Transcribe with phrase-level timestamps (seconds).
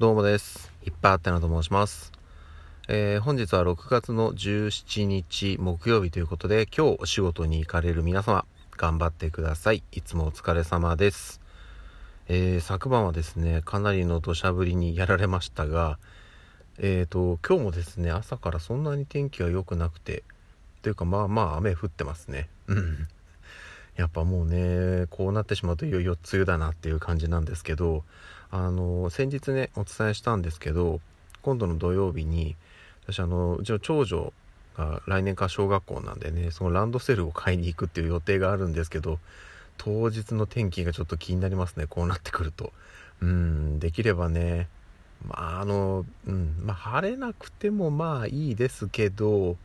[0.00, 0.72] どうもです。
[0.86, 2.12] いっぱいあってなと申します。
[2.86, 8.44] えー、本日は6月の17日木曜日ということで、今日お仕事に行かれる皆様、
[8.76, 9.82] 頑張ってください。
[9.90, 11.40] いつもお疲れ様です。
[12.28, 15.98] えー、昨晩はですね、かなりの土砂降りにやられましたが、
[16.78, 20.22] えーと、今日もですね、朝からそんなに天気は良くなくて、
[20.82, 22.48] というかまあまあ雨降ってますね。
[22.68, 23.08] うん。
[23.96, 28.04] やっぱもうね、こうなってしまうといよいよ梅雨だなっていう感じなんですけど、
[28.50, 31.00] あの、先日ね、お伝えしたんですけど、
[31.42, 32.56] 今度の土曜日に、
[33.04, 34.32] 私あの、うちの長女
[34.76, 39.18] が来年から小学校なんでね、そのランドセルを買いに行くっていう予定があるんですけど、
[39.76, 42.72] 当日の天気がちょっと気になりますね、こうなってくると。
[43.20, 44.68] うん、できればね、
[45.26, 49.56] まあ、あの、うん、まあ、晴れなくてもまあいいですけど、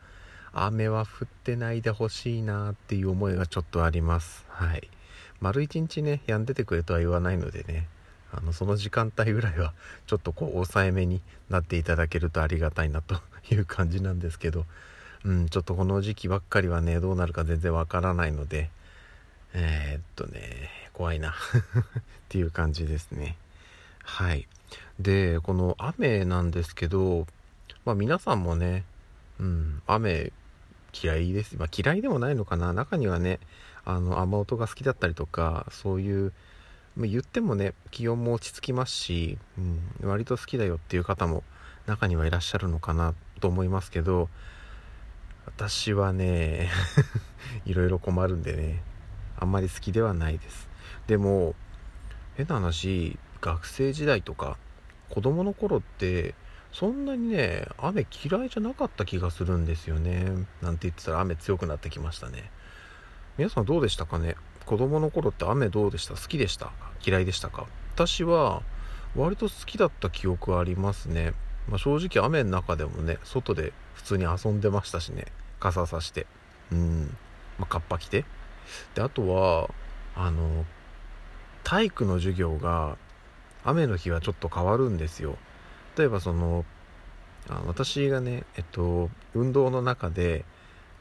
[0.52, 4.46] 雨は降ってないでほしいなっていう思いがちょっとあります。
[4.50, 4.88] はい。
[5.42, 7.88] 丸一日ね、止んでてくれとは言わないのでね、
[8.36, 9.74] あの、その時間帯ぐらいは、
[10.08, 14.66] ちょっとこう、抑えめになっていただけるとありがたいなという感じなんですけど、
[15.26, 18.70] うん、ちょっとこの時期ばっかりはね、どうなるか全然わからないので、
[19.54, 21.34] えー、っとね、怖いな っ
[22.30, 23.38] ていう感じですね。
[24.04, 24.48] はい。
[25.00, 27.28] で、この雨なんですけど、
[27.86, 28.84] まあ皆さんもね、
[29.40, 30.32] うん、雨
[30.94, 31.58] 嫌いです。
[31.58, 32.72] まあ、嫌いでもないのかな。
[32.72, 33.40] 中にはね、
[33.84, 36.32] あの、雨音が好きだったりとか、そういう、
[36.96, 39.62] まあ、言ってもね、気温も落ち着きますし、う
[40.06, 41.44] ん、割と好きだよっていう方も
[41.88, 44.30] 中にはいらっしゃるのかなと思いますけど、
[45.46, 46.70] 私はね、
[47.66, 48.84] いろいろ困るんでね、
[49.38, 50.70] あんまり好きではないです。
[51.08, 51.56] でも、
[52.36, 54.58] 変な話、学生時代とか、
[55.10, 56.36] 子供の頃って、
[56.72, 60.26] そんなにね、雨嫌いじゃなかった気がするんですよね。
[60.62, 62.52] なんて言ってたら雨強くなってきましたね。
[63.38, 64.36] 皆さんどうでしたかね？
[64.66, 66.16] 子供の頃って雨どうでした？
[66.16, 66.72] 好きでした？
[67.06, 67.68] 嫌いでしたか？
[67.96, 68.62] 私は
[69.16, 71.34] 割と好きだった記憶はありますね。
[71.70, 75.26] まあ、正直雨の中でもね、外で普通に遊んでましたしね。
[75.60, 76.28] 傘さして。
[76.72, 77.16] うん。
[77.60, 78.26] まあ、カッパ着て。
[78.96, 79.70] で、あとは、
[80.16, 80.66] あの、
[81.64, 82.98] 体育の授業が
[83.64, 85.38] 雨の日はちょっと変わるんですよ。
[85.98, 86.66] 例えばその
[87.50, 90.44] あ私がねえっと運動の中で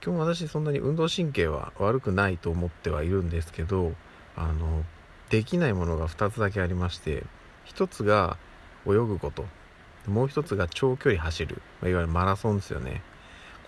[0.04, 3.92] 今日私そんなに運動神経は悪くないと思ってはいるんですけど
[4.36, 4.82] あの
[5.30, 7.24] できないものが2つだけありまして
[7.66, 8.36] 1つが
[8.84, 9.44] 泳ぐこと
[10.08, 13.00] もう1つが長距離走るいわゆるマラソンですよね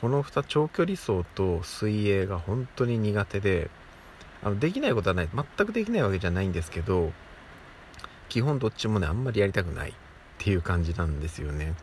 [0.00, 3.70] この2長距離走と水泳が本当に苦手で
[4.42, 7.12] あのできないことはない全くできないわけじゃないんですけど
[8.28, 9.94] 基本どっちもねあんまりやりたくないっ
[10.38, 11.74] ていう感じなんですよね。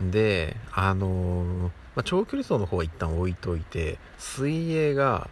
[0.00, 5.28] で、あのー、まあ、長距離走の方は一旦置いといて、水泳が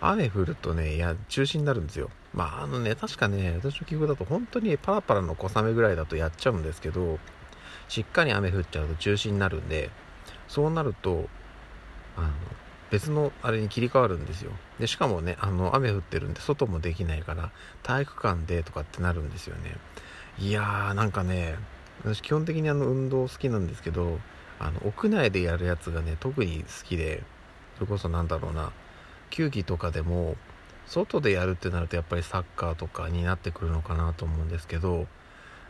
[0.00, 2.10] 雨降るとね、いや、中止になるんですよ。
[2.34, 7.18] まあ、あのね、確かね、私の記憶だと本当にパラパラの小雨ぐらいだとやっちゃうんですけど、
[7.88, 9.90] しっかり雨降っちゃうと中止になるんで、
[10.46, 11.28] そうなると、
[12.16, 12.28] あの、
[12.90, 14.52] 別のあれに切り替わるんですよ。
[14.78, 17.50] で、しかもね、あの、雨降ってるんで外もできないから、
[17.82, 19.76] 体育館でとかってなるんですよね。
[20.38, 21.56] いやー、なんかね、
[22.04, 24.18] 私基本的にあの運動好きなんですけど
[24.58, 27.22] あの屋内でやるやつがね特に好きで
[27.76, 28.72] それこそなんだろうな
[29.30, 30.36] 球技とかでも
[30.86, 35.06] 外でやるってなるとやっぱりサッカーとかになってくるのかなと思うんですけど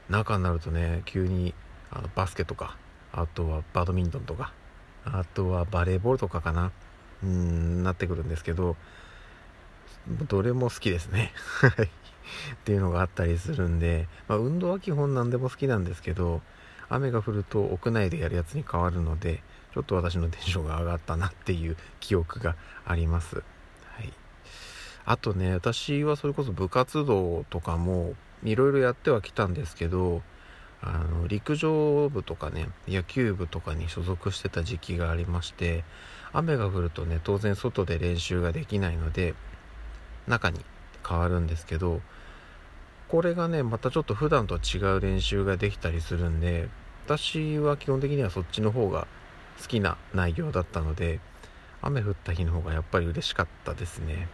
[0.09, 1.55] 中になるとね急に
[1.91, 2.77] あのバスケとか
[3.13, 4.53] あとはバドミントンとか
[5.05, 6.71] あとはバレーボールとかかな
[7.23, 8.77] うんなってくるんですけど
[10.29, 11.33] どれも好きですね。
[12.57, 16.43] っていうのがあったりするんで、まあ、運動は基本何でも好きなんですけど
[16.89, 19.43] 雨が降ると屋内でやるやつに変わるので
[19.75, 23.43] ちょっと私のテンションが上がったなっていう記憶があります、は
[24.03, 24.13] い、
[25.05, 28.15] あとね私はそれこそ部活動とかも
[28.45, 30.23] いろいろやってはきたんですけど
[30.81, 35.85] あの陸上部とかね野球部とかに所属してた時期がありまして
[36.33, 39.35] 雨が降るとね当然外で練習ができないので
[40.29, 40.65] 中に
[41.07, 42.01] 変わるんですけど
[43.09, 46.69] これがねまたちょっと普段とは違う練習ができたりするんで
[47.07, 49.07] 私は基本的にはそっちの方が
[49.61, 51.21] 好きな内容だったので
[51.81, 54.29] 雨降った日の方がやっぱり嬉しかったですね。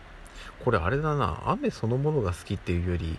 [0.64, 3.18] これあれだな雨そのものが好きっていうより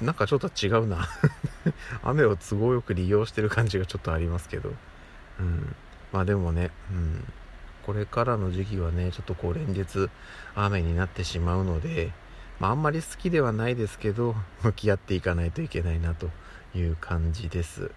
[0.00, 1.08] なんかちょっと違うな。
[2.02, 4.72] 雨を都合よく利用してる感じがちょっとありますけど。
[5.40, 5.74] うん。
[6.12, 7.24] まあでもねうん。
[7.84, 10.08] これからの時期はねちょっとこう連日
[10.54, 12.12] 雨になってしまうので
[12.62, 16.30] まあ、あんまり好きではないですけど、 向き合っていかないといけないなと
[16.76, 17.90] いう感じです。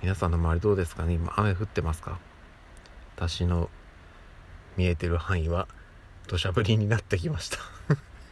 [0.00, 1.14] 皆さんの周りどうですかね？
[1.14, 2.20] 今雨降ってますか？
[3.16, 3.68] 私の
[4.76, 5.66] 見えてる範囲は
[6.28, 7.58] 土砂降りになってきました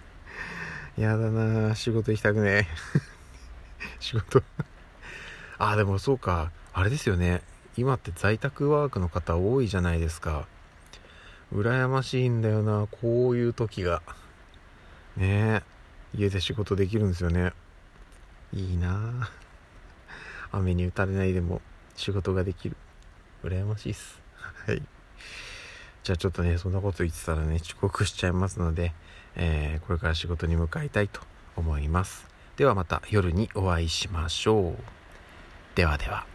[0.97, 2.69] やだな仕事行きたくね
[3.99, 4.45] 仕事
[5.59, 6.53] あ、でもそうか。
[6.73, 7.43] あれですよね。
[7.77, 10.47] 今って在宅ワークの方多いじゃないですか。
[11.53, 14.03] 羨ましいんだよな、こういう時が。
[15.17, 15.75] ねえ。
[16.17, 17.53] 家で仕事できるんですよね。
[18.53, 19.29] いいな
[20.53, 21.61] 雨に打たれないでも
[21.97, 22.77] 仕事ができる。
[23.43, 24.21] 羨ましいっす。
[24.67, 24.83] はい。
[26.05, 28.93] じゃあちょっとね、そんなこと言ってたらね、遅刻しちゃいますので、
[29.37, 31.21] えー、これから仕事に向かいたいと
[31.57, 32.27] 思います。
[32.57, 34.75] ではまた夜にお会いしましょう。
[35.75, 36.34] ではでは。